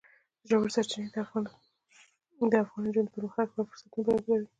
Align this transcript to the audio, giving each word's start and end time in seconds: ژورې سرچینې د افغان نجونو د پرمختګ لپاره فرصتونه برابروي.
ژورې 0.47 0.69
سرچینې 0.75 1.07
د 2.51 2.55
افغان 2.63 2.81
نجونو 2.85 3.09
د 3.11 3.13
پرمختګ 3.15 3.47
لپاره 3.49 3.67
فرصتونه 3.69 4.01
برابروي. 4.05 4.47